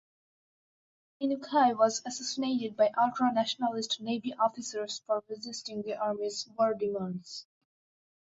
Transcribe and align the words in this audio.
Inukai 1.21 1.77
was 1.77 2.01
assassinated 2.07 2.75
by 2.75 2.89
ultra-nationalist 2.99 4.01
navy 4.01 4.33
officers 4.33 4.97
for 5.05 5.23
resisting 5.29 5.83
the 5.83 5.95
Army's 5.95 6.49
war 6.57 6.73
demands. 6.73 7.45